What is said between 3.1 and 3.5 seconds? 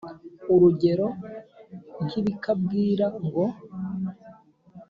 ngo